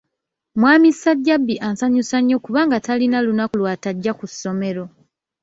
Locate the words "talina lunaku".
2.85-3.53